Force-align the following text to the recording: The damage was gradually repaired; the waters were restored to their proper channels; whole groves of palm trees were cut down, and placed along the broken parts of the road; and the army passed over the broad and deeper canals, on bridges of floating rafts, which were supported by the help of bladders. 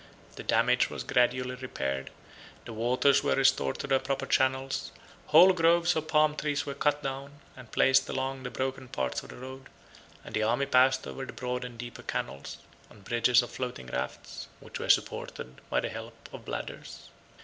The 0.35 0.41
damage 0.41 0.89
was 0.89 1.03
gradually 1.03 1.53
repaired; 1.53 2.09
the 2.65 2.73
waters 2.73 3.21
were 3.23 3.35
restored 3.35 3.77
to 3.77 3.85
their 3.85 3.99
proper 3.99 4.25
channels; 4.25 4.91
whole 5.27 5.53
groves 5.53 5.95
of 5.95 6.07
palm 6.07 6.35
trees 6.35 6.65
were 6.65 6.73
cut 6.73 7.03
down, 7.03 7.33
and 7.55 7.71
placed 7.71 8.09
along 8.09 8.41
the 8.41 8.49
broken 8.49 8.87
parts 8.87 9.21
of 9.21 9.29
the 9.29 9.35
road; 9.35 9.69
and 10.25 10.33
the 10.33 10.41
army 10.41 10.65
passed 10.65 11.05
over 11.05 11.23
the 11.23 11.33
broad 11.33 11.63
and 11.63 11.77
deeper 11.77 12.01
canals, 12.01 12.57
on 12.89 13.01
bridges 13.01 13.43
of 13.43 13.51
floating 13.51 13.85
rafts, 13.93 14.47
which 14.59 14.79
were 14.79 14.89
supported 14.89 15.61
by 15.69 15.79
the 15.79 15.89
help 15.89 16.29
of 16.33 16.45
bladders. 16.45 17.09